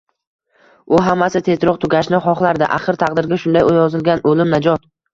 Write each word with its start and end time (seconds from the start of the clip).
U 0.97 1.01
hammasi 1.07 1.41
tezroq 1.49 1.79
tugashini 1.85 2.23
xohlardi, 2.25 2.69
axir 2.81 3.01
taqdirga 3.07 3.41
shunday 3.47 3.81
yozilgan, 3.81 4.29
o`lim 4.35 4.55
najot 4.59 4.95